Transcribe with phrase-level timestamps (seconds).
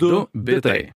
[0.00, 0.90] Du bitai.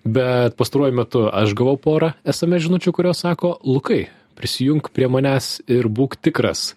[0.07, 4.05] Bet pastaruoju metu aš gavau porą SMS žinučių, kurios sako, Lukai,
[4.39, 6.75] prisijung prie manęs ir būk tikras.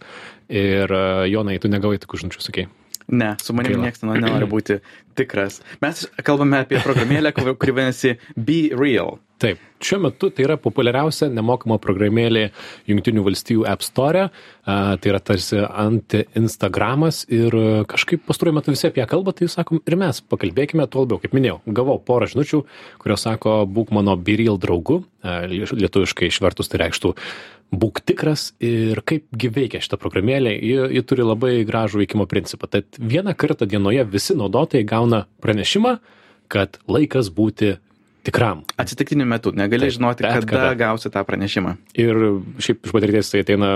[0.53, 0.91] Ir
[1.31, 2.67] Jonai, tu negavai tokių žinučių, sakei.
[3.11, 4.79] Ne, su manimi niekas nenori būti
[5.17, 5.59] tikras.
[5.83, 9.17] Mes kalbame apie programėlę, kuri vadinasi Be Real.
[9.43, 12.45] Taip, šiuo metu tai yra populiariausia nemokama programėlė
[12.87, 14.29] Junktinių valstybių App Store.
[14.63, 17.57] Tai yra tarsi anti-Instagramas ir
[17.91, 21.35] kažkaip pastaruoju metu visi apie ją kalba, tai sakom ir mes pakalbėkime, tuo labiau, kaip
[21.35, 22.61] minėjau, gavau porą žinučių,
[23.03, 27.11] kurios sako, būk mano Be-Real draugu, lietuviškai išvertus tai reikštų
[27.73, 32.69] būk tikras ir kaipgi veikia šita programėlė, ji, ji turi labai gražų veikimo principą.
[32.71, 35.97] Tad vieną kartą dienoje visi naudotojai gauna pranešimą,
[36.53, 37.75] kad laikas būti
[38.23, 38.63] tikram.
[38.79, 41.75] Atsitiktiniu metu, negali Taip, žinoti, kada, kada gausi tą pranešimą.
[41.99, 42.19] Ir
[42.63, 43.73] šiaip iš patirties tai ateina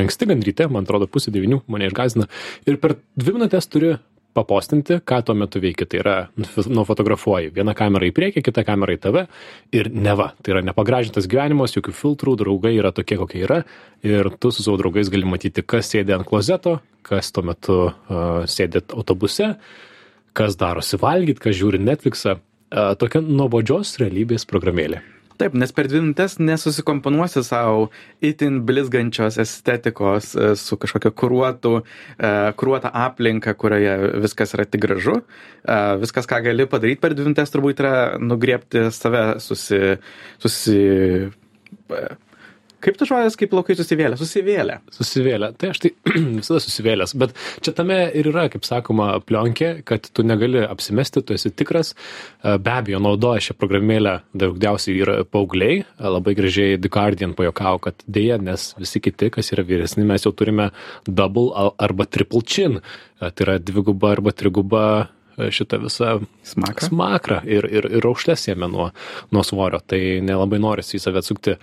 [0.00, 2.28] anksti gan ryte, man atrodo, pusė devinių mane išgazina.
[2.68, 3.96] Ir per dvi minutės turi
[4.36, 5.86] papostinti, ką tuo metu veiki.
[5.88, 6.16] Tai yra,
[6.78, 9.24] nufotografuoji vieną kamerą į priekį, kitą kamerą į tave
[9.74, 10.32] ir neva.
[10.42, 13.62] Tai yra nepagražintas gyvenimas, jokių filtrų, draugai yra tokie, kokie yra.
[14.06, 18.42] Ir tu su savo draugais gali matyti, kas sėdi ant klozeto, kas tuo metu uh,
[18.50, 19.54] sėdi autobuse,
[20.36, 22.38] kas darosi valgyti, kas žiūri Netflixą.
[22.72, 25.02] Uh, tokia nuobodžios realybės programėlė.
[25.42, 27.88] Taip, nes per dvi minutės nesusikomponuosi savo
[28.22, 31.72] itin blizgančios estetikos e, su kažkokia kuruotu,
[32.14, 32.30] e,
[32.60, 35.16] kuruota aplinka, kurioje viskas yra tik gražu.
[35.66, 39.96] E, viskas, ką gali padaryti per dvi minutės, turbūt yra nugriepti save, susi,
[40.44, 40.78] susi
[42.82, 44.16] Kaip tu žodis, kaip plaukai susivėlė?
[44.18, 44.78] Susivėlė.
[44.90, 45.52] Susivėlė.
[45.58, 45.92] Tai aš tai
[46.40, 47.14] visada susivėlęs.
[47.22, 51.92] Bet čia tame ir yra, kaip sakoma, plionkė, kad tu negali apsimesti, tu esi tikras.
[51.94, 55.82] E, be abejo, naudoja šią programėlę daugiausiai yra paaugliai.
[55.84, 60.26] E, labai gražiai The Guardian pajokavo, kad dėja, nes visi kiti, kas yra vyresni, mes
[60.26, 60.72] jau turime
[61.06, 62.80] double arba triple chin.
[62.82, 64.86] E, tai yra dviguba arba triguba
[65.38, 66.16] šitą visą
[66.46, 68.90] smakrą, smakrą ir, ir, ir raukšlės jame nuo,
[69.32, 69.82] nuo svorio.
[69.86, 71.56] Tai nelabai norisi į save atsukti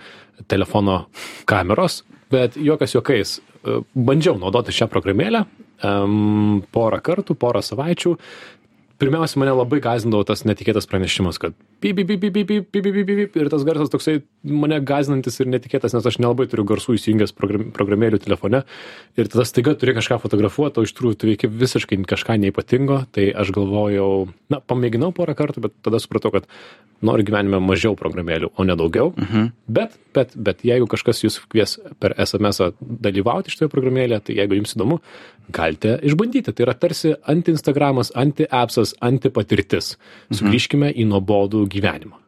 [0.50, 1.04] telefono
[1.50, 3.38] kameros, bet jokas juokais.
[3.40, 8.16] E, bandžiau naudoti šią programėlę um, porą kartų, porą savaičių
[9.00, 13.06] pirmiausia mane labai gąsdindavo tas netikėtas pranešimas, kad pip, pip, pip, pip, pip, pip, pip,
[13.06, 17.34] pip, ir tas garsas toksai mane gąsdinantis ir netikėtas, nes aš nelabai turiu garsų įsijungęs
[17.36, 18.62] program, programėlių telefone.
[19.20, 23.30] Ir tada staiga turi kažką fotografuoti, o iš tikrųjų tu veiki visiškai kažką neipatingo, tai
[23.32, 26.48] aš galvojau, na, pamėginau porą kartų, bet tada supratau, kad
[27.04, 29.12] noriu gyvenime mažiau programėlių, o ne daugiau.
[29.16, 29.50] -huh.
[29.68, 34.76] Bet, bet, bet jeigu kažkas jūs kvies per SMS dalyvauti šitoje programėlėje, tai jeigu jums
[34.76, 35.00] įdomu,
[35.50, 36.52] galite išbandyti.
[36.52, 39.96] Tai yra tarsi anti-Instagramas, anti-appsas, anti-patirtis.
[39.96, 40.38] Mhm.
[40.38, 42.18] Sugrįžkime į nuobodų gyvenimą.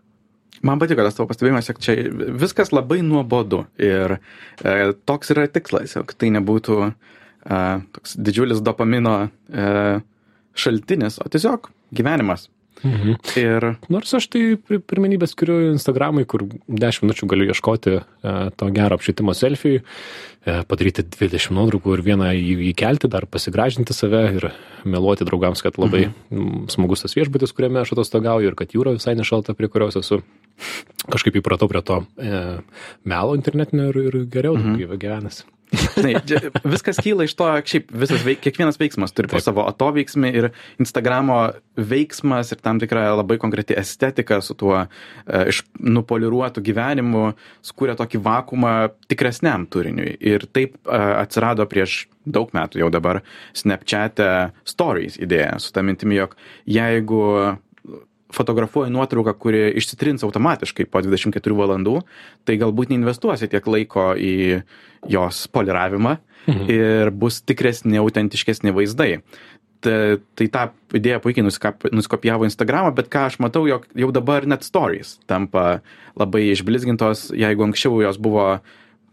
[0.62, 1.96] Man patiko tas tavo pastebėjimas, jog čia
[2.38, 6.92] viskas labai nuobodu ir e, toks yra tikslas, jog tai nebūtų e,
[7.96, 9.64] toks didžiulis dopamino e,
[10.54, 11.66] šaltinis, o tiesiog
[11.98, 12.46] gyvenimas.
[12.82, 13.14] Mhm.
[13.38, 13.66] Ir...
[13.92, 18.02] Nors aš tai pirmenybę skiriu Instagramui, kur 10 minučių galiu ieškoti e,
[18.58, 22.32] to gero apšvietimo selfijui, e, padaryti 20 nuotraukų ir vieną
[22.72, 24.48] įkelti, dar pasigražinti save ir
[24.82, 26.66] meluoti draugams, kad labai mhm.
[26.74, 30.22] smagus tas viešbutis, kuriame aš atostogauju ir kad jūra visai nešalta, prie kurios esu.
[31.10, 32.44] Kažkaip įpratau prie to e,
[33.08, 34.98] melo internetinio ir, ir geriau mhm.
[34.98, 35.46] gyvenasi.
[35.72, 36.14] Žinai,
[36.68, 40.48] viskas kyla iš to, šiaip visas, veik, kiekvienas veiksmas turi savo atoveiksmį ir
[40.82, 41.38] Instagramo
[41.76, 44.86] veiksmas ir tam tikra labai konkreti estetika su tuo e,
[45.52, 47.24] iš nupoliruotų gyvenimu
[47.64, 48.74] skūrė tokį vakumą
[49.10, 50.16] tikresniam turiniui.
[50.20, 53.22] Ir taip e, atsirado prieš daug metų jau dabar
[53.56, 56.36] Snapchat'e Stories idėja su tą mintimi, jog
[56.68, 57.22] jeigu
[58.32, 62.00] fotografuoji nuotrauką, kuri išsitrins automatiškai po 24 valandų,
[62.48, 64.34] tai galbūt neinvestuosi tiek laiko į
[65.12, 66.68] jos poliravimą mhm.
[66.72, 69.16] ir bus tikresni, autentiškesni vaizdai.
[69.82, 71.42] Tai, tai tą idėją puikiai
[71.90, 75.80] nuskopijavo Instagramą, bet ką aš matau, jog jau dabar net stories tampa
[76.14, 78.46] labai išblizgintos, jeigu anksčiau jos buvo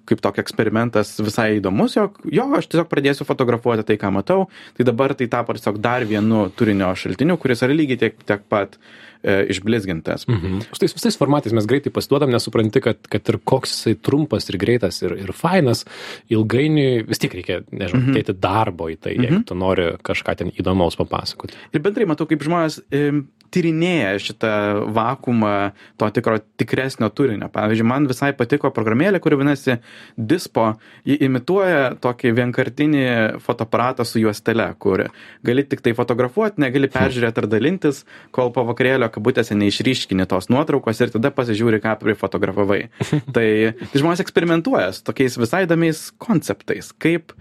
[0.10, 4.88] kaip toks eksperimentas visai įdomus, jog jo, aš tiesiog pradėsiu fotografuoti tai, ką matau, tai
[4.88, 8.80] dabar tai tapo tiesiog dar vienu turinio šaltiniu, kuris yra lygiai tiek, tiek pat
[9.24, 10.27] e, išblizgintas.
[10.30, 10.62] Mhm.
[10.69, 14.60] Su tais visais formatais mes greitai pasiduodam, nesupranti, kad, kad ir koks jisai trumpas ir
[14.62, 15.86] greitas ir, ir fainas,
[16.31, 18.19] ilgainiui vis tiek reikia, nežinau, mhm.
[18.19, 21.57] dėti darbo į tai, jeigu tu nori kažką ten įdomaus papasakoti.
[21.74, 23.10] Ir bendrai matau, kaip žmonės e,
[23.54, 24.51] tyrinėja šitą
[24.94, 25.54] vakumą
[26.00, 27.50] to tikro tikresnio turinio.
[27.54, 29.80] Pavyzdžiui, man visai patiko programėlė, kuri vadinasi
[30.18, 30.71] Dispo.
[31.07, 33.06] Ji imituoja tokį vienkartinį
[33.44, 35.07] fotoaparatą su juostele, kur
[35.45, 38.04] gali tik tai fotografuoti, negali peržiūrėti ar dalintis,
[38.36, 42.81] kol po vakarėlio kabutėse neišryškini tos nuotraukos ir tada pasižiūri, ką prifotografavai.
[43.35, 43.47] tai,
[43.79, 47.35] tai žmonės eksperimentuoja su tokiais visai įdomiais konceptais, kaip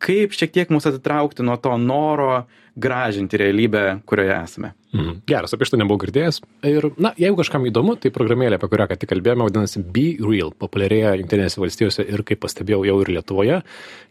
[0.00, 2.46] kaip šiek tiek mus atitraukti nuo to noro
[2.80, 4.74] gražinti realybę, kurioje esame.
[4.90, 5.20] Mhm.
[5.26, 6.40] Geras, apie šitą nebuvau girdėjęs.
[6.66, 10.50] Ir, na, jeigu kažkam įdomu, tai programėlė, apie kurią ką tik kalbėjome, vadinasi Be Real,
[10.50, 13.60] populiarėja Junktinėse valstijose ir, kaip pastebėjau, jau ir Lietuvoje.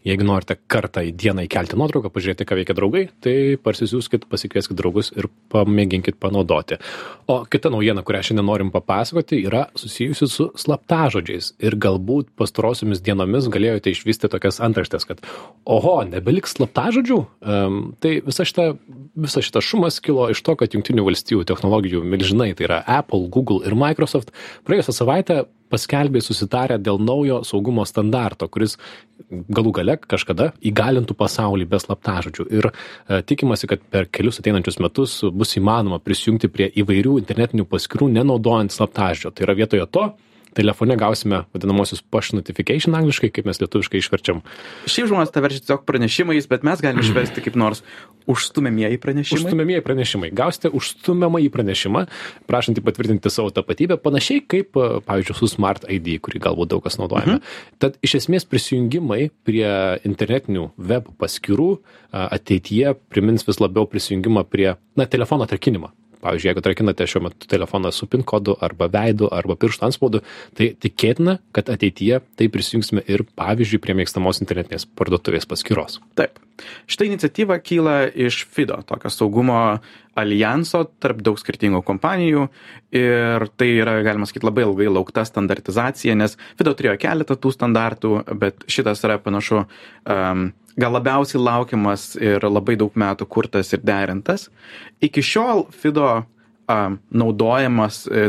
[0.08, 5.12] Jeigu norite kartą į dieną įkelti nuotrauką, pažiūrėti, ką veikia draugai, tai parsisiųskit, pasikvieskit draugus
[5.12, 6.80] ir pamėginkit panaudoti.
[7.28, 11.52] O kita naujiena, kurią šiandien norim papasakoti, yra susijusi su slaptažodžiais.
[11.60, 15.20] Ir galbūt pastarosiomis dienomis galėjote išvysti tokias antraštės, kad,
[15.68, 17.20] oho, nebeliks slaptažodžių.
[17.44, 18.59] Um, tai visa šita,
[19.46, 23.76] šita šumas kilo iš to, kad Junktinių valstybių technologijų milžinai, tai yra Apple, Google ir
[23.78, 24.32] Microsoft,
[24.68, 25.40] praėjusią savaitę
[25.70, 28.76] paskelbė susitarę dėl naujo saugumo standarto, kuris
[29.30, 32.46] galų gale kažkada įgalintų pasaulį be slaptažodžių.
[32.58, 38.10] Ir e, tikimasi, kad per kelius ateinančius metus bus įmanoma prisijungti prie įvairių internetinių paskirų
[38.16, 39.30] nenaudojant slaptažodžio.
[39.34, 40.08] Tai yra vietoje to,
[40.56, 44.42] telefone gausime vadinamosius push notification angliškai, kaip mes lietuviškai išverčiam.
[44.90, 47.84] Šiaip žmonės tą verčia tiesiog pranešimais, bet mes galime išversti kaip nors
[48.30, 49.40] užstumėmieji pranešimai.
[49.40, 50.32] Užstumėmieji pranešimai.
[50.36, 52.04] Gausite užstumiamą į pranešimą,
[52.50, 54.76] prašantį patvirtinti savo tapatybę, panašiai kaip,
[55.06, 57.38] pavyzdžiui, su Smart ID, kurį galbūt daug kas naudojame.
[57.38, 57.78] Mhm.
[57.82, 59.70] Tad iš esmės prisijungimai prie
[60.06, 61.72] internetinių web paskirų
[62.10, 65.94] ateityje primins vis labiau prisijungimą prie, na, telefono atrakinimą
[66.24, 70.22] pavyzdžiui jeigu atrakinate šiuo metu telefoną su pin kodu arba veidu arba piršto antspaudu
[70.58, 76.00] tai tikėtina kad ateityje tai prisijungsime ir pavyzdžiui prie mėgstamos internetinės parduotuvės paskyros.
[76.18, 76.38] Taip.
[76.90, 79.60] Šita iniciatyva kyla iš fido tokio saugumo
[80.18, 82.46] aljanso tarp daug skirtingų kompanijų
[82.96, 88.12] ir tai yra galima sakyt labai ilgai laukta standartizacija nes fido turėjo keletą tų standartų
[88.40, 94.48] bet šitas yra panašu um, gal labiausiai laukiamas ir labai daug metų kurtas ir derintas.
[95.02, 96.06] Iki šiol Fido
[96.70, 96.76] a,
[97.10, 98.28] naudojamas, e,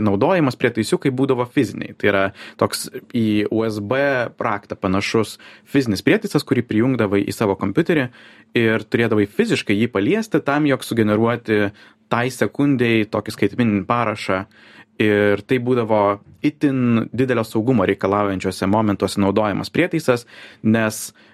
[0.58, 1.94] prietaisiukai būdavo fiziniai.
[1.98, 2.24] Tai yra
[2.62, 4.00] toks į USB
[4.42, 5.38] raktą panašus
[5.70, 8.10] fizinis prietaisas, kurį prijungdavai į savo kompiuterį
[8.58, 11.64] ir turėdavai fiziškai jį paliesti tam, jog sugeneruoti
[12.12, 14.46] tai sekundėjai tokį skaitmininį parašą.
[15.02, 20.28] Ir tai būdavo itin didelio saugumo reikalaujančiose momentuose naudojamas prietaisas,
[20.62, 21.31] nes uh,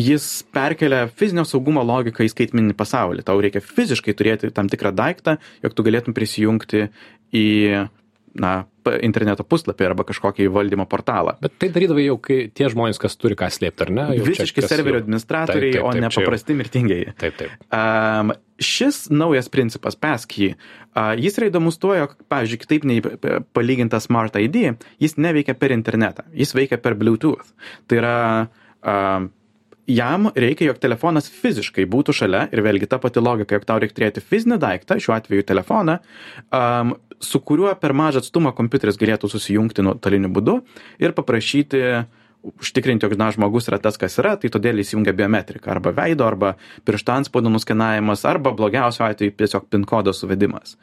[0.00, 3.24] jis perkelia fizinio saugumo logiką į skaitmeninį pasaulį.
[3.26, 6.88] Tau reikia fiziškai turėti tam tikrą daiktą, jog tu galėtum prisijungti
[7.36, 7.48] į
[8.38, 8.52] na,
[9.02, 11.36] interneto puslapį arba kažkokį valdymo portalą.
[11.42, 14.04] Bet tai darydavai jau, kai tie žmonės, kas turi ką slėpti, ar ne?
[14.18, 15.04] Jau Visiškai serverio jau...
[15.04, 17.16] administratoriai, taip, taip, taip, o ne paprasti mirtingieji.
[17.20, 17.66] Taip, taip.
[17.74, 18.32] Um,
[18.62, 23.02] šis naujas principas, PASKey, uh, jis yra įdomus tuo, jog, pavyzdžiui, kitaip nei
[23.56, 24.62] palygintas Smart ID,
[25.02, 27.52] jis neveikia per internetą, jis veikia per Bluetooth.
[27.90, 28.16] Tai yra
[28.46, 29.28] uh,
[29.94, 33.98] jam reikia, jog telefonas fiziškai būtų šalia ir vėlgi ta pati logika, jog tau reikia
[33.98, 35.98] turėti fizinį daiktą, šiuo atveju telefoną,
[36.54, 40.60] um, su kuriuo per mažą atstumą kompiuteris galėtų susijungti nuotoliniu būdu
[41.02, 41.84] ir paprašyti
[42.40, 46.54] užtikrinti, jog na, žmogus yra tas, kas yra, tai todėl įsijungia biometrika arba veido, arba
[46.88, 50.78] piršto antspaudų nuskenavimas, arba blogiausio atveju tiesiog PIN kodo suvedimas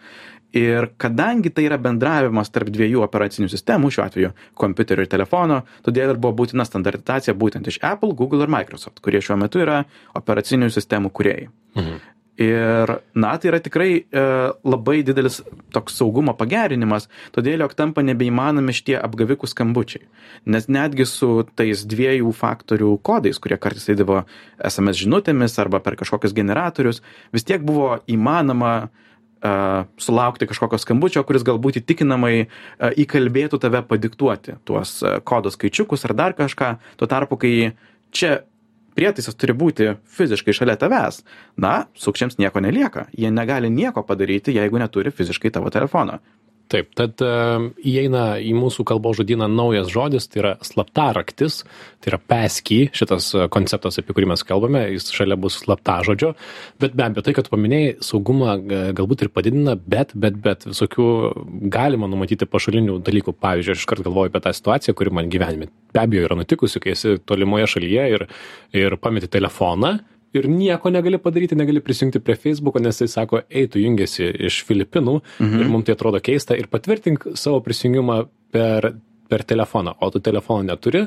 [0.56, 6.13] ir kadangi tai yra bendravimas tarp dviejų operacinių sistemų šiuo atveju kompiuterio ir telefono todėl
[6.13, 9.84] ir buvo būtina standartizacija būtent iš apple google ir microsoft kurie šiuo metu yra
[10.18, 11.50] operacinių sistemų kūrėjai
[11.80, 12.06] mhm.
[12.38, 14.24] Ir, na, tai yra tikrai e,
[14.62, 15.39] labai didelis
[15.74, 20.04] toks saugumo pagerinimas, todėl jog tampa nebeįmanomi šitie apgavikų skambučiai.
[20.46, 24.20] Nes netgi su tais dviejų faktorių kodais, kurie kartais eidavo
[24.62, 27.01] SMS žinutėmis arba per kažkokius generatorius,
[27.34, 29.07] vis tiek buvo įmanoma uh,
[30.01, 32.48] sulaukti kažkokio skambučio, kuris galbūt įtikinamai
[33.03, 37.53] įkalbėtų tave padiktuoti tuos kodo skaičiukus ar dar kažką, tuo tarpu, kai
[38.12, 38.39] čia
[38.98, 41.22] prietaisas turi būti fiziškai šalia tavęs,
[41.62, 43.06] na, sukčiams nieko nelieka.
[43.13, 46.17] Jie negali nieko padaryti, jeigu neturi fiziškai tavo telefono.
[46.72, 47.32] Taip tad e,
[47.88, 51.62] įeina į mūsų kalbos žodyną naujas žodis tai yra slaptaraktis
[52.04, 56.34] tai yra pesky šitas e, konceptas apie kurį mes kalbame jis šalia bus slaptažodžio.
[56.82, 61.10] Bet be abejo tai kad paminėjai saugumą e, galbūt ir padidina bet bet bet visokių
[61.74, 63.36] galima numatyti pašalinių dalykų.
[63.38, 66.94] Pavyzdžiui aš iškart galvoju apie tą situaciją kuri man gyvenime be abejo yra nutikusi kai
[66.94, 68.28] esi tolimoje šalyje ir
[68.78, 69.98] ir pameti telefoną
[70.36, 74.62] ir nieko negali padaryti, negali prisijungti prie Facebooko, nes jis sako, ei, tu jungiasi iš
[74.68, 75.60] Filipinų mhm.
[75.62, 78.22] ir mums tai atrodo keista ir patvirtink savo prisijungimą
[78.54, 78.92] per,
[79.30, 81.06] per telefoną, o tu telefono neturi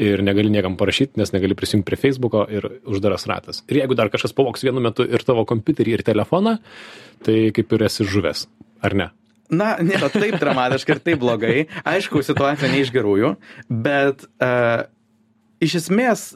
[0.00, 3.60] ir negali niekam parašyti, nes negali prisijungti prie Facebooko ir uždaras ratas.
[3.68, 6.56] Ir jeigu dar kažkas pavoks vienu metu ir tavo kompiuterį ir telefoną,
[7.26, 8.46] tai kaip ir esi žuvęs,
[8.80, 9.10] ar ne?
[9.52, 11.56] Na, nėra taip dramatiškai ir taip blogai.
[11.84, 13.34] Aišku, situacija ne iš gerųjų,
[13.84, 14.86] bet uh,
[15.60, 16.30] iš esmės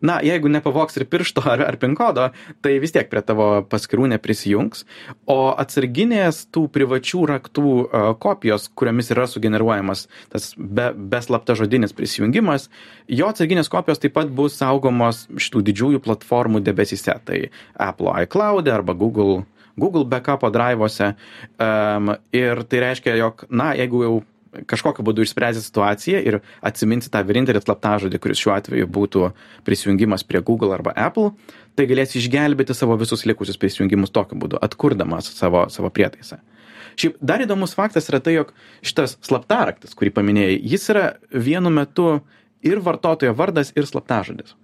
[0.00, 2.30] na jeigu nepavogs ir piršto ar ar pin kodo
[2.62, 4.84] tai vis tiek prie tavo paskyrų neprisijungs.
[5.26, 7.74] O atsarginės tų privačių raktų
[8.22, 12.68] kopijos kuriomis yra sugeneruojamas tas be beslaptažodinis prisijungimas
[13.08, 17.40] jo atsarginės kopijos taip pat bus saugomos šitų didžiųjų platformų debesyse tai
[17.74, 19.44] apple icloud arba google
[19.78, 24.16] google bekapo draivuose um, ir tai reiškia jog na jeigu jau
[24.66, 29.30] kažkokiu būdu išspręsi situaciją ir atsiminsi tą vienintelį slaptažodį, kuris šiuo atveju būtų
[29.66, 31.32] prisijungimas prie Google arba Apple,
[31.78, 36.40] tai galėsi išgelbėti savo visus likusius prisijungimus tokiu būdu, atkurdamas savo, savo prietaisą.
[36.98, 38.50] Šiaip dar įdomus faktas yra tai, jog
[38.82, 42.16] šitas slaptaraktis, kurį paminėjai, jis yra vienu metu
[42.66, 44.56] ir vartotojo vardas, ir slaptažodis.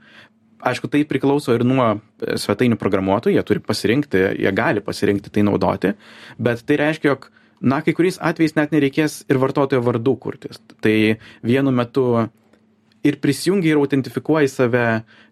[0.65, 5.45] Aišku, tai priklauso ir nuo e, svetainių programuotojų, jie turi pasirinkti, jie gali pasirinkti tai
[5.45, 5.93] naudoti,
[6.41, 7.29] bet tai reiškia, jog
[7.65, 10.61] na kai kuriais atvejais net nereikės ir vartotojo vardų kurtis.
[10.85, 10.97] Tai
[11.47, 12.07] vienu metu
[13.05, 14.85] ir prisijungi ir autentifikuoji save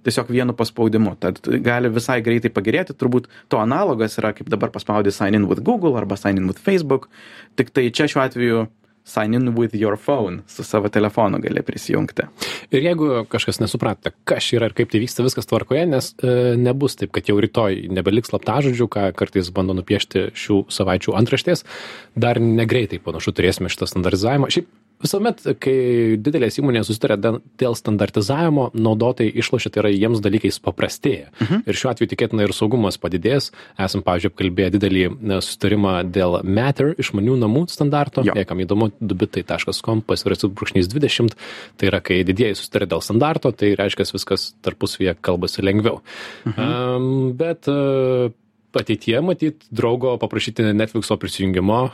[0.04, 1.14] tiesiog vienu paspaudimu.
[1.20, 2.96] Tad gali visai greitai pagerėti.
[2.98, 6.60] Turbūt to analogas yra kaip dabar paspaudi sign in with google arba sign in with
[6.60, 7.08] facebook.
[7.56, 8.66] Tiktai čia šiuo atveju
[9.04, 12.22] sign in with your phone su savo telefonu gali prisijungti.
[12.70, 16.96] Ir jeigu kažkas nesupratote, kas yra ir kaip tai vyksta, viskas tvarkoje, nes e, nebus
[17.00, 21.66] taip, kad jau rytoj nebeliks slaptažodžių, ką kartais bando nupiešti šių savaičių antraštės,
[22.14, 24.52] dar negreitai panašu turėsime šitą standartizavimą.
[24.54, 24.70] Šiaip
[25.02, 25.76] visuomet kai
[26.22, 27.18] didelės įmonės susitaria
[27.60, 31.30] dėl standartizavimo naudotojai išlošia tai yra jiems dalykai supaprastėja.
[31.40, 31.62] Mhm.
[31.66, 33.50] ir šiuo atveju tikėtina ir saugumas padidės.
[33.80, 35.04] Esam pavyzdžiui apkalbėję didelį
[35.44, 38.24] susitarimą dėl matter išmanių namų standarto.
[38.26, 41.36] Jei kam įdomu dubitai taškas kom pasvirasis brūkšnys dvidešimt.
[41.76, 46.00] Tai yra kai didieji susitaria dėl standarto tai reiškias viskas tarpusavyje kalbasi lengviau.
[46.46, 46.62] Mhm.
[46.62, 48.30] um, bet uh,
[48.72, 51.90] ateityje matyt draugo paprašyti netflixo prisijungimo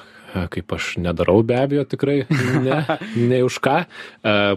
[0.52, 2.18] kaip aš nedarau be abejo tikrai
[2.64, 2.80] ne,
[3.30, 3.76] ne už ką,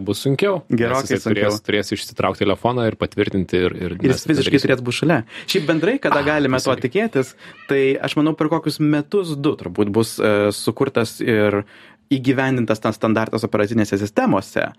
[0.06, 0.62] bus sunkiau.
[0.70, 1.51] Gerokai sunkiau.
[1.51, 3.62] Turės, turės išsitraukti telefoną ir patvirtinti.
[3.62, 5.22] Ir, ir, ir jis fiziškai turės būti šalia.
[5.51, 7.36] Šiaip bendrai, kada ah, galime to tikėtis,
[7.70, 11.63] tai aš manau per kokius metus du turbūt bus uh, sukurtas ir
[12.12, 14.72] įgyvendintas tas standartas operacinėse sistemose.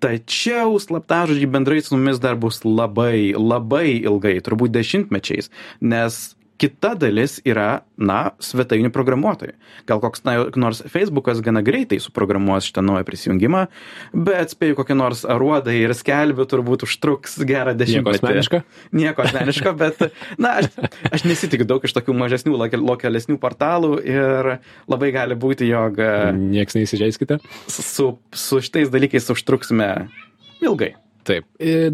[0.00, 5.50] Tačiau slaptažodžiai bendrai su mumis dar bus labai, labai ilgai, turbūt dešimtmečiais,
[5.84, 6.20] nes
[6.60, 9.54] kita dalis yra na svetainių programuotojai.
[9.88, 13.64] Gal koks na nors feisbukas gana greitai suprogramuos šitą naują prisijungimą
[14.12, 18.04] bet spėju kokie nors aruodai ir skelbiu turbūt užtruks gerą dešimtmetį.
[18.04, 18.62] nieko asmeniško?
[19.00, 20.04] Nieko asmeniško bet
[20.40, 20.70] na aš
[21.10, 24.54] aš nesitikiu daug iš tokių mažesnių lokalesnių portalų ir
[24.90, 26.00] labai gali būti jog
[26.36, 27.40] nieks neįsižeiskite.
[27.68, 29.92] su su šitais dalykais užtruksime
[30.60, 30.94] ilgai
[31.30, 31.46] Taip.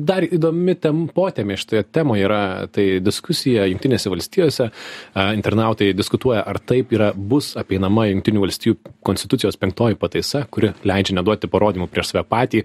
[0.09, 2.41] Dar įdomi tem, potėmė šitoje temoje yra
[2.73, 4.69] tai diskusija Junktinėse valstijose.
[5.37, 11.51] Internautai diskutuoja, ar taip yra, bus apeinama Junktinių valstijų konstitucijos penktoji pataisa, kuri leidžia neduoti
[11.53, 12.65] parodymų prieš save patį.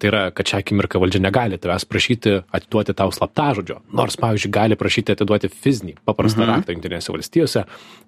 [0.00, 3.80] Tai yra, kad šią akimirką valdžia negali tavęs prašyti atiduoti tau slaptažodžio.
[3.96, 6.52] Nors, pavyzdžiui, gali prašyti atiduoti fizinį paprastą mhm.
[6.54, 7.66] raktą Junktinėse valstijose.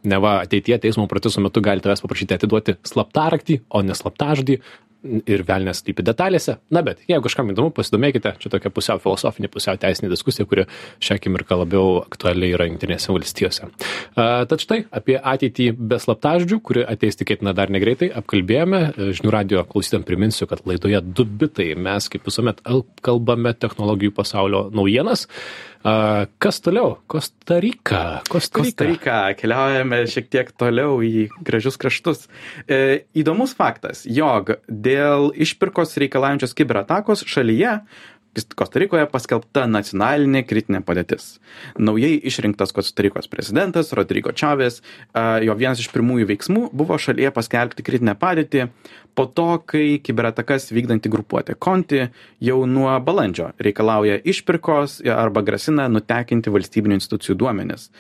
[0.09, 4.61] Neva ateitie teismo proceso metu gali tavęs paprašyti atiduoti slaptaraktį, o ne slaptažodį
[5.03, 6.57] ir velnės slypi detalėse.
[6.75, 10.67] Na bet, jeigu kažkam įdomu, pasidomėkite, čia tokia pusiau filosofinė, pusiau teisinė diskusija, kuri
[11.03, 13.69] šią akimirką labiau aktualiai yra Junktinėse valstijose.
[13.69, 18.85] Uh, tad štai apie ateitį be slaptažodžių, kuri ateis tikėtina dar negreitai, apkalbėjome.
[19.19, 22.63] Žinių radio klausytam priminsiu, kad laidoje du bitai mes kaip visuomet
[23.03, 25.27] kalbame technologijų pasaulio naujienas.
[25.27, 26.97] Uh, A, kas toliau?
[27.11, 28.23] Kostarika.
[28.31, 28.63] Kostarika.
[28.63, 29.19] Kostarika.
[29.39, 32.29] Keliaujame šiek tiek toliau į gražius kraštus.
[32.71, 37.81] E, įdomus faktas, jog dėl išpirkos reikalaujančios kiberatakos šalyje
[38.33, 41.35] Kostarikoje paskelbta nacionalinė kritinė padėtis.
[41.77, 44.81] Naujai išrinktas Kostarikos prezidentas Rodrigo Čavės,
[45.45, 48.71] jo vienas iš pirmųjų veiksmų buvo šalyje paskelbti kritinę padėtį
[49.13, 52.07] po to, kai kiberatakas vykdanti grupuotė Konti
[52.41, 57.91] jau nuo balandžio reikalauja išpirkos arba grasina nutekinti valstybinių institucijų duomenis.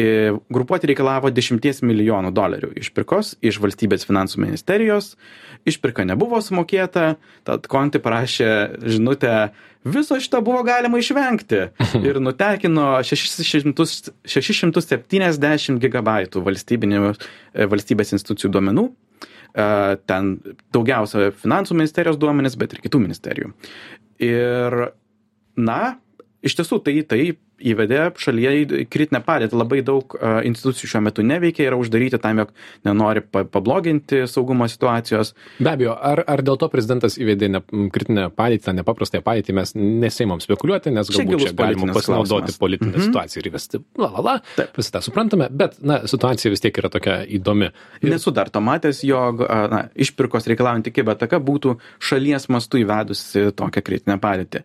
[0.00, 5.10] Ir grupuotė reikalavo 10 milijonų dolerių išpirkos iš valstybės finansų ministerijos.
[5.68, 8.48] Išpirka nebuvo sumokėta, tad Konti parašė
[8.88, 9.50] žinutę,
[9.84, 11.60] viso šito buvo galima išvengti
[12.08, 13.86] ir nutekino 600,
[14.24, 18.88] 670 gigabaitų e, valstybės institucijų duomenų.
[19.52, 19.66] E,
[20.08, 20.34] ten
[20.72, 23.52] daugiausia finansų ministerijos duomenys, bet ir kitų ministerijų.
[24.24, 24.78] Ir,
[25.60, 25.80] na,
[26.40, 27.24] iš tiesų tai tai
[27.72, 29.58] įvedė šalyje į kritinę padėtį.
[29.62, 30.16] Labai daug
[30.48, 32.52] institucijų šiuo metu neveikia, yra uždaryti tam, jog
[32.86, 35.34] nenori pabloginti saugumo situacijos.
[35.60, 37.62] Be abejo, ar, ar dėl to prezidentas įvedė ne,
[37.94, 42.60] kritinę padėtį, tą nepaprastąją padėtį, mes neseimam spekuliuoti, nes galbūt čia galima pasinaudoti klausimas.
[42.62, 43.06] politinę mhm.
[43.08, 44.36] situaciją ir įvesti, la la la,
[44.76, 47.70] visi tą suprantame, bet, na, situacija vis tiek yra tokia įdomi.
[48.02, 48.10] Ir...
[48.14, 54.18] Nesu dar to matęs, jog, na, išpirkos reikalaujantį kiberataką būtų šalies mastu įvedusi tokią kritinę
[54.22, 54.64] padėtį.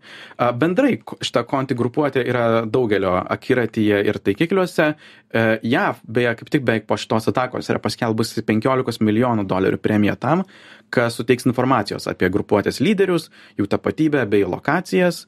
[0.60, 4.94] Bendrai šitą konti grupuotė yra daug daugelio akiratyje ir taikikliuose.
[5.34, 10.15] E, JAV, beje, kaip tik beveik po šitos atakos yra paskelbusi 15 milijonų dolerių premiją
[10.15, 10.46] tam,
[10.89, 13.29] kas suteiks informacijos apie grupuotės lyderius,
[13.60, 15.25] jų tapatybę bei lokacijas.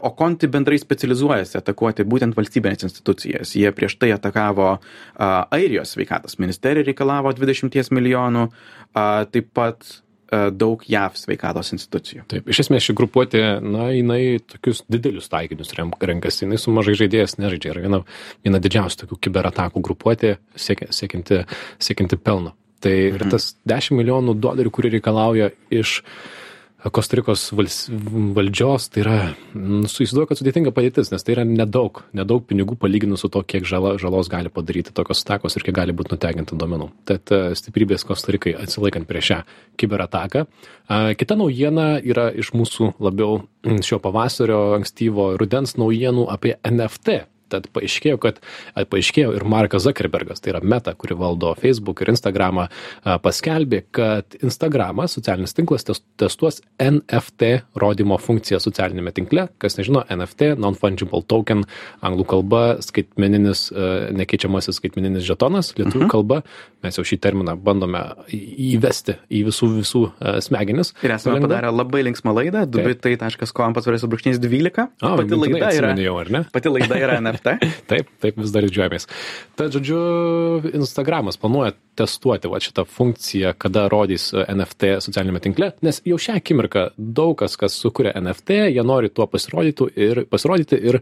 [0.00, 3.50] O Konti bendrai specializuojasi atakuoti būtent valstybinės institucijas.
[3.52, 10.09] Jie prieš tai atakavo uh, Airijos sveikatos ministerija, reikalavo 20 milijonų, uh, taip pat E,
[10.30, 12.24] daug JAV sveikatos institucijų.
[12.30, 17.38] Taip, iš esmės ši grupuotė, na, jinai tokius didelius taikinius renkasi, jinai su mažai žaidėjas
[17.40, 17.74] nežaidžia.
[17.74, 18.02] Yra viena,
[18.46, 21.44] viena didžiausių tokių kiberatakų grupuotė siekia, siekinti,
[21.82, 22.54] siekinti pelno.
[22.80, 23.16] Tai mhm.
[23.16, 26.39] ir tas 10 milijonų dolerių, kurį reikalauja iš uh,
[26.80, 29.16] Kostarikos valdžios, tai yra,
[29.52, 33.66] nu, įsivaizduoju, kad sudėtinga padėtis, nes tai yra nedaug, nedaug pinigų palyginus su to, kiek
[33.68, 36.88] žala, žalos gali padaryti tokios atakos ir kiek gali būti nutekinta duomenų.
[37.10, 39.40] Tad e, stiprybės Kostarikai atsilaikant prieš šią
[39.80, 40.46] kiberataką.
[41.20, 43.42] Kita naujiena yra iš mūsų labiau
[43.84, 47.20] šio pavasario, ankstyvo rudens naujienų apie NFT
[47.50, 48.40] tad paaiškėjo, kad
[48.76, 52.68] paaiškėjo ir Markas Zuckerbergas, tai yra meta, kuri valdo Facebook ir Instagramą,
[53.24, 55.86] paskelbė, kad Instagramas, socialinis tinklas,
[56.20, 59.48] testuos NFT rodymo funkciją socialinėme tinkle.
[59.60, 61.64] Kas nežino, NFT, non-fungible token,
[62.06, 63.68] anglų kalba, skaitmeninis,
[64.16, 66.12] nekeičiamasis skaitmeninis žetonas, lietuvių mhm.
[66.12, 66.42] kalba.
[66.84, 68.00] Mes jau šį terminą bandome
[68.32, 70.02] įvesti į visų visų
[70.44, 70.94] smegenis.
[71.04, 71.48] Ir esame Palengva.
[71.48, 74.86] padarę labai linksmą laidą, dubitai.com pasvarės brūkšnys 12.
[75.02, 75.92] O, pati laida yra.
[76.00, 76.16] Jau,
[76.54, 77.39] pati laida yra NFT.
[77.50, 77.86] NFT.
[77.88, 79.06] Taip, taip vis dar didžiuojamės.
[79.58, 80.00] Tad, žodžiu,
[80.76, 86.38] Instagramas planuoja testuoti va, šitą funkciją, kada rodys e, NFT socialinėme tinkle, nes jau šią
[86.40, 91.00] akimirką daug kas, kas sukuria NFT, jie nori tuo pasirodyti ir, pasirodyti ir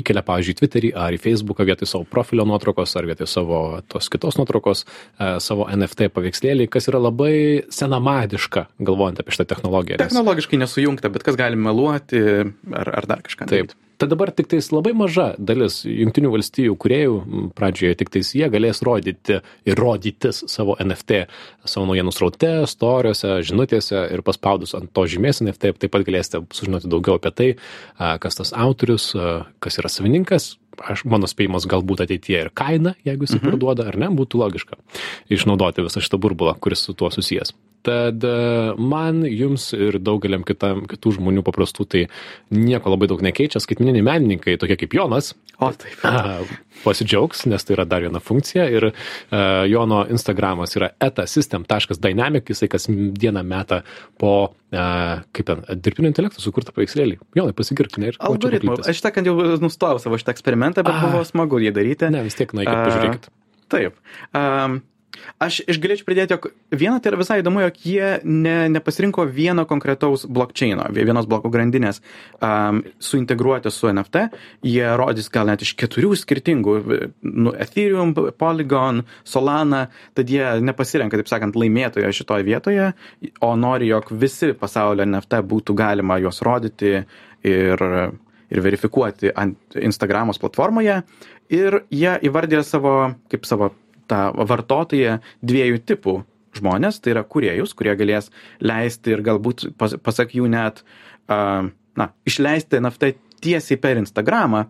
[0.00, 4.40] įkelia, pavyzdžiui, Twitterį ar į Facebooką vietoj savo profilio nuotraukos ar vietoj savo tos kitos
[4.40, 7.34] nuotraukos, e, savo NFT paveikslėlį, kas yra labai
[7.74, 10.00] senamadiška, galvojant apie šitą technologiją.
[10.00, 10.08] Nes...
[10.08, 13.50] Technologiškai nesujungta, bet kas gali meluoti ar, ar dar kažką.
[13.50, 13.72] Taip.
[13.74, 17.16] Daryti tad dabar tiktais labai maža dalis jungtinių valstijų kūrėjų
[17.58, 21.24] pradžioje tiktais jie galės rodyti ir rodytis savo NFT
[21.68, 26.90] savo naujienų sraute, storiuose, žinutėse ir paspaudus ant to žymės NFT taip pat galėsite sužinoti
[26.90, 27.50] daugiau apie tai,
[28.24, 29.12] kas tas autorius,
[29.60, 33.50] kas yra savininkas, aš, mano spėjimas galbūt ateityje ir kaina, jeigu jis mhm.
[33.50, 34.80] parduoda ar ne, būtų logiška
[35.32, 37.52] išnaudoti visą šitą burbulą, kuris su tuo susijęs
[37.86, 38.34] tad e,
[38.76, 42.02] man jums ir daugeliam kitam kitų žmonių paprastų tai
[42.54, 43.62] nieko labai daug nekeičia.
[43.62, 46.04] Skaitmeniniai menininkai tokie kaip jonas o taip.
[46.84, 48.66] pasidžiaugs nes tai yra dar viena funkcija.
[48.72, 48.94] Ir uh,
[49.68, 53.82] jono instagramas yra etasystem.dynamic jisai kas dieną meta
[54.20, 57.20] po uh, kaip ten dirbtinio intelekto sukurtą paveikslėlį.
[57.38, 61.24] Jonai pasigirk ne ir algoritmų aš tą kad jau nustojau savo šitą eksperimentą bet buvo
[61.28, 62.12] smagu jį daryti.
[62.12, 63.30] Ne vis tiek nueikit pažiūrėkit.
[63.70, 64.00] Taip.
[64.34, 64.80] Um,
[65.40, 70.26] Aš išgalėčiau pridėti, jog viena tai yra visai įdomu, jog jie ne, nepasirinko vieno konkretaus
[70.28, 72.02] blockchaino, vienos blokų grandinės
[72.44, 74.26] um, suintegruoti su NFT.
[74.68, 76.76] Jie rodys gal net iš keturių skirtingų,
[77.24, 79.86] nu, Ethereum, Polygon, Solana,
[80.18, 82.90] tad jie nepasirenka, taip sakant, laimėtojo šitoje vietoje,
[83.44, 86.98] o nori, jog visi pasaulio NFT būtų galima juos rodyti
[87.46, 87.84] ir,
[88.50, 91.00] ir verifikuoti ant Instagramos platformoje.
[91.50, 93.72] Ir jie įvardė savo, kaip savo
[94.10, 94.20] tą
[94.50, 96.16] vartotoją dviejų tipų
[96.58, 98.30] žmonės, tai yra kuriejus, kurie galės
[98.62, 100.82] leisti ir galbūt, pas, pasak jų net,
[101.30, 104.66] na, išleisti NFT tiesiai per Instagramą.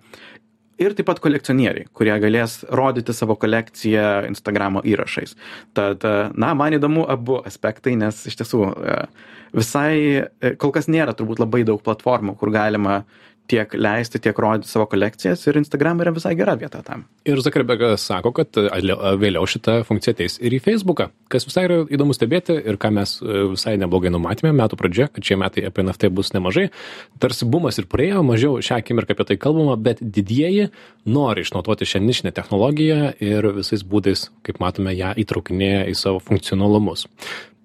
[0.81, 5.35] Ir taip pat kolekcionieriai, kurie galės rodyti savo kolekciją Instagramo įrašais.
[5.77, 8.63] Tad, na, man įdomu abu aspektai, nes iš tiesų
[9.53, 10.25] visai
[10.63, 13.03] kol kas nėra turbūt labai daug platformų, kur galima
[13.51, 17.05] tiek leisti, tiek rodyti savo kolekcijas ir Instagram yra visai gera vieta tam.
[17.29, 18.57] Ir Zuckerbergas sako, kad
[19.21, 23.17] vėliau šita funkcija ateis ir į Facebooką, kas visai yra įdomu stebėti ir ką mes
[23.21, 26.69] e, visai neblogai numatėme metų pradžioje, kad šie metai apie NFT bus nemažai.
[27.23, 30.71] Tarsi bumas ir praėjo, mažiau šią akimirką apie tai kalbama, bet didieji
[31.11, 37.09] nori išnaudoti šią nišinę technologiją ir visais būdais, kaip matome, ją įtraukinėja į savo funkcionalumus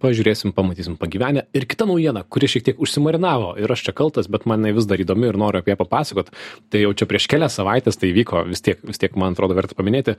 [0.05, 1.45] pažiūrėsim, pamatysim pagyvenę.
[1.57, 5.01] Ir kita naujiena, kuri šiek tiek užsimarinavo ir aš čia kaltas, bet man vis dar
[5.01, 6.31] įdomi ir noriu apie ją papasakot.
[6.69, 9.77] Tai jau čia prieš kelias savaitės tai vyko, vis tiek, vis tiek man atrodo verta
[9.77, 10.17] paminėti.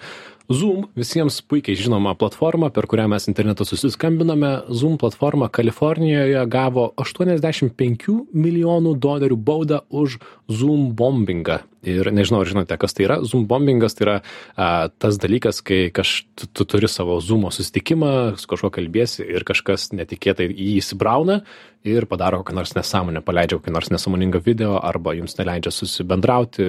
[0.50, 4.52] Zoom visiems puikiai žinoma platforma, per kurią mes internetu susiskambiname.
[4.70, 10.20] Zoom platforma Kalifornijoje gavo 85 milijonų dolerių baudą už
[10.50, 13.20] Zoom bombingą ir nežinau ar žinote kas tai yra.
[13.26, 14.16] Zum bombingas tai yra
[14.56, 19.46] a, tas dalykas kai kaž tu, tu turi savo zumo susitikimą su kažkuo kalbiesi ir
[19.48, 21.40] kažkas netikėtai į jį įsibrauna
[21.86, 26.66] ir padaro kokią nors nesąmonę paleidžia kokį nors nesąmoningą video arba jums neleidžia susibendrauti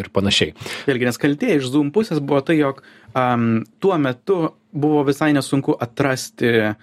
[0.00, 0.54] ir panašiai.
[0.88, 2.80] Vėlgi nes kaltė iš zum pusės buvo tai jog
[3.12, 4.38] um, tuo metu
[4.74, 6.74] buvo visai nesunku atrasti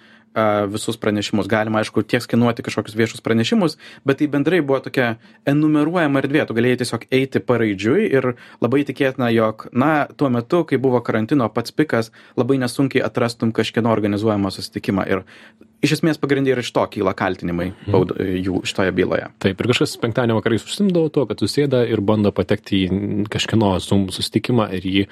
[0.72, 1.48] visus pranešimus.
[1.50, 3.76] Galima, aišku, tiek skinuoti kažkokius viešus pranešimus,
[4.08, 5.16] bet tai bendrai buvo tokia
[5.48, 6.46] enumeruojama erdvė.
[6.48, 8.32] Tu galėjai tiesiog eiti paraidžiui ir
[8.64, 13.92] labai tikėtina, jog, na, tuo metu, kai buvo karantino pats pikas, labai nesunkiai atrastum kažkieno
[13.92, 15.06] organizuojamą susitikimą.
[15.10, 15.26] Ir
[15.82, 17.92] iš esmės pagrindė ir iš to kyla kaltinimai mhm.
[17.92, 19.28] baud, jų šitoje byloje.
[19.42, 24.70] Taip, ir kažkas penktadienio vakarais užsimdavo tuo, kad susėda ir bando patekti į kažkieno susitikimą
[24.78, 25.06] ir jį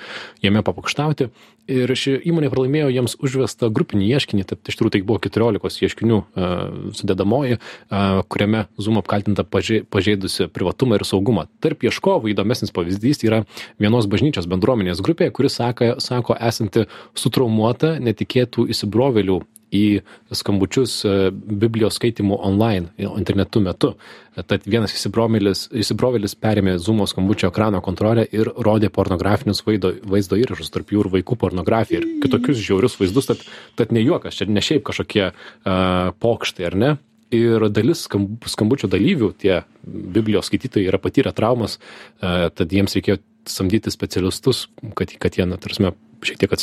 [0.46, 1.30] jame papukštauti.
[1.70, 6.18] Ir ši įmonė pralaimėjo jiems užvestą grupinį ieškinį, tai iš tikrųjų tai buvo 14 ieškinių
[6.20, 6.56] uh,
[6.96, 11.48] sudėdamoji, uh, kuriame Zoom apkaltinta pažei, pažeidusi privatumą ir saugumą.
[11.62, 13.44] Tarp ieškovų įdomesnis pavyzdys yra
[13.82, 16.86] vienos bažnyčios bendruomenės grupė, kuris sako, sako esanti
[17.18, 19.40] sutraumuota netikėtų įsibrovėlių
[19.74, 20.00] į
[20.34, 23.92] skambučius e, Biblijos skaitimų online, internetu metu.
[24.40, 30.94] Tad vienas įsibrovėlis perėmė Zumo skambučio ekrano kontrolę ir rodė pornografinius vaizdo, vaizdo įrašus, tarp
[30.94, 33.42] jų ir vaikų pornografiją ir kitokius žiaurius vaizdus, tad,
[33.76, 36.92] tad ne juokas, čia ne šiaip kažkokie uh, pokštai, ar ne?
[37.34, 41.76] Ir dalis skambučio dalyvių, tie Biblijos skaitytojai, yra patyrę traumas,
[42.18, 44.64] tad jiems reikėjo samdyti specialistus,
[44.98, 45.92] kad, kad jie, na, tarsi,
[46.26, 46.54] šiek tiek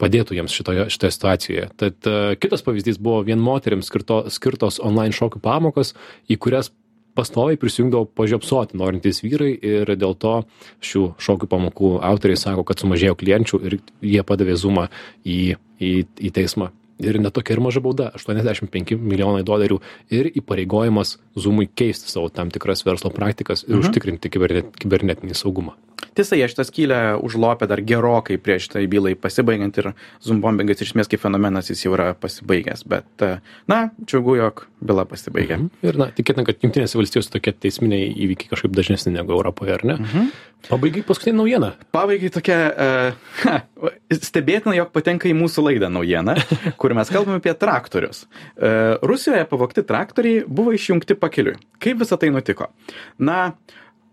[0.00, 1.66] padėtų jiems šitoje, šitoje situacijoje.
[1.80, 5.94] Tad uh, kitas pavyzdys buvo vien moteriams skirto, skirtos online šokių pamokos,
[6.30, 6.72] į kurias
[7.14, 10.38] pastoviai prisijungdavo pažiopsoti norintys vyrai ir dėl to
[10.84, 14.88] šių šokių pamokų autoriai sako, kad sumažėjo klienčių ir jie padavė zumą
[15.24, 15.92] į, į,
[16.28, 16.72] į teismą.
[17.02, 22.84] Ir netokia ir maža bauda- 85 milijonai dolerių ir įpareigojimas Zoomui keisti savo tam tikras
[22.86, 23.86] verslo praktikas ir mhm.
[23.86, 25.74] užtikrinti kibernetinį saugumą
[26.14, 29.90] tiesa jie šitą skylę užlopė dar gerokai prieš tai bylai pasibaigiant ir
[30.24, 33.26] zumbombingas iš esmės kaip fenomenas jis jau yra pasibaigęs bet
[33.70, 35.70] na džiugu jog byla pasibaigė mhm.
[35.86, 39.98] ir na tikėtina kad jungtinėse valstijose tokie teisminiai įvykiai kažkaip dažnesni negu europoje ar ne
[39.98, 40.32] mhm.
[40.68, 43.60] pabaigai paskutinė naujiena pabaigai tokia uh,
[44.30, 46.36] stebėtina jog patenka į mūsų laidą naujiena
[46.82, 48.24] kur mes kalbame apie traktorius.
[48.56, 52.70] Uh, rusijoje pavogti traktoriai buvo išjungti pakeliui kaip visa tai nutiko?
[53.18, 53.54] Na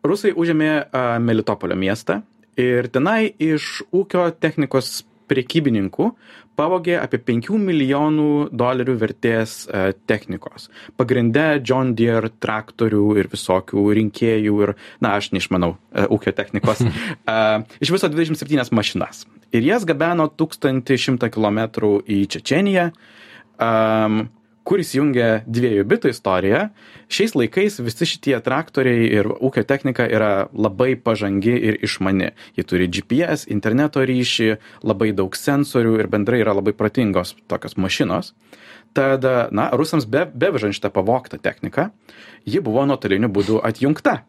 [0.05, 0.71] rusai užėmė
[1.23, 2.21] Melitopolio miestą
[2.59, 6.09] ir tenai iš ūkio technikos prekybininkų
[6.59, 9.55] pavogė apie 5 milijonų dolerių vertės
[10.09, 10.67] technikos.
[10.99, 15.73] Pagrinde John Deere traktorių ir visokių rinkėjų ir, na, aš neišmanau
[16.11, 16.83] ūkio technikos.
[17.83, 19.25] iš viso 27 mašinas.
[19.55, 21.63] Ir jas gabeno 1100 km
[22.05, 22.89] į Čečeniją.
[24.69, 26.59] Kur įsijungia dviejų bitų istorija.
[27.09, 32.27] Šiais laikais visi šitie traktoriai ir ūkio technika yra labai pažangi ir išmani.
[32.53, 34.51] Jie turi GPS, interneto ryšį,
[34.85, 38.35] labai daug sensorių ir bendrai yra labai protingos tokios mašinos.
[38.93, 41.89] Tad, na, rusams be, bevežant šitą pavoktą techniką,
[42.45, 44.19] ji buvo nuotoliniu būdu atjungta.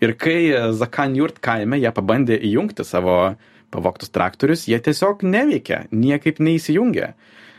[0.00, 3.36] Ir kai Zakanjurt kaime jie pabandė įjungti savo
[3.68, 7.12] pavoktus traktorius, jie tiesiog neveikia, niekaip neįsijungia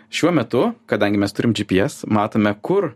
[0.09, 2.91] šiuo metu kadangi mes turim gps matome kur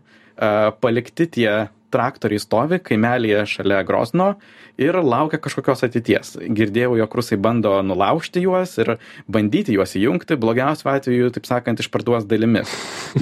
[0.80, 1.52] palikti tie
[1.92, 4.32] traktoriai stovi kaimelyje šalia grozno
[4.80, 6.34] ir laukia kažkokios ateities.
[6.56, 8.94] Girdėjau, jog rusai bando nulaužti juos ir
[9.30, 12.72] bandyti juos įjungti, blogiausiu atveju, taip sakant, išparduos dalimis.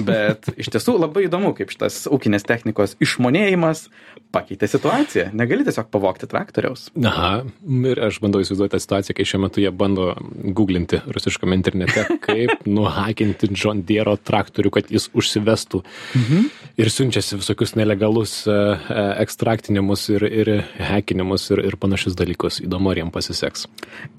[0.07, 3.89] Bet iš tiesų labai įdomu, kaip šitas ūkinės technikos išmonėjimas
[4.31, 5.27] pakeitė situaciją.
[5.35, 6.87] Negali tiesiog pavokti traktoriaus.
[7.03, 7.43] Aha,
[7.91, 10.13] ir aš bandau įsivaizduoti tą situaciją, kai šiuo metu jie bando
[10.55, 15.83] googlinti rusiškame internete, kaip nuhakinti John Deere traktorių, kad jis užsivestų.
[16.15, 16.49] Mhm.
[16.79, 18.60] Ir siunčiasi visokius nelegalus uh,
[19.21, 20.51] ekstraktinimus ir, ir
[20.91, 22.61] hekinimus ir, ir panašius dalykus.
[22.65, 23.67] Įdomu, ar jiems pasiseks.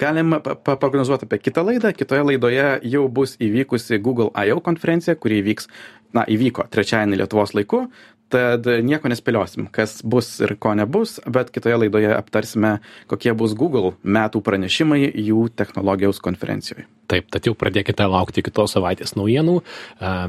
[0.00, 1.92] Galim paprognozuoti apie kitą laidą.
[1.96, 4.60] Kitoje laidoje jau bus įvykusi Google I.O.
[4.64, 5.68] konferencija, kuri įvyks,
[6.16, 7.86] na, įvyko trečiadienį Lietuvos laiku.
[8.32, 12.78] tad nieko nespėliosim kas bus ir ko nebus bet kitoje laidoje aptarsime
[13.10, 19.12] kokie bus google metų pranešimai jų technologijos konferencijoj Taip, tad jau pradėkite laukti kitos savaitės
[19.18, 19.58] naujienų.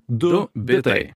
[0.10, 1.14] Du bitai.